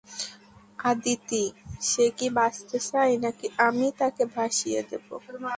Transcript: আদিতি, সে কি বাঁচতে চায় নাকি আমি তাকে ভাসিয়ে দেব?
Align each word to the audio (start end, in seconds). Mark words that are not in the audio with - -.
আদিতি, 0.83 1.43
সে 1.81 2.05
কি 2.17 2.27
বাঁচতে 2.37 2.77
চায় 2.89 3.13
নাকি 3.17 3.47
আমি 3.67 3.87
তাকে 3.99 4.23
ভাসিয়ে 4.35 4.81
দেব? 4.89 5.05